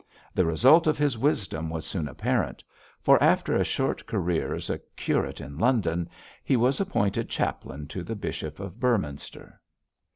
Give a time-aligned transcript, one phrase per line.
[0.33, 2.63] The result of his wisdom was soon apparent,
[3.03, 6.09] for after a short career as a curate in London,
[6.43, 9.59] he was appointed chaplain to the Bishop of Beorminster.